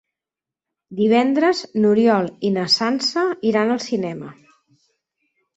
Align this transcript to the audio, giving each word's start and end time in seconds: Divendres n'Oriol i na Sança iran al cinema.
Divendres 0.99 1.61
n'Oriol 1.83 2.31
i 2.49 2.53
na 2.57 2.65
Sança 2.79 3.27
iran 3.53 3.75
al 3.75 3.83
cinema. 3.89 4.33